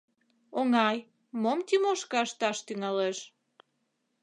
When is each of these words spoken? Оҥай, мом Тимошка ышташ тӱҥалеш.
Оҥай, 0.59 0.97
мом 1.41 1.59
Тимошка 1.67 2.19
ышташ 2.27 2.57
тӱҥалеш. 2.65 3.17